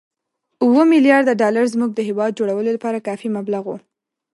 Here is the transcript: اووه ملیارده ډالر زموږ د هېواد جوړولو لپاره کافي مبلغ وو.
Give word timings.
اووه 0.63 0.83
ملیارده 0.93 1.33
ډالر 1.41 1.65
زموږ 1.73 1.91
د 1.93 1.99
هېواد 2.09 2.31
جوړولو 2.39 2.69
لپاره 2.75 3.05
کافي 3.07 3.29
مبلغ 3.37 3.63
وو. 3.69 3.77